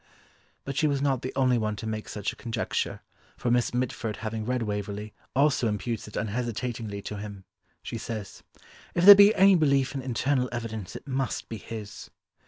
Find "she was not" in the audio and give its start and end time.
0.75-1.21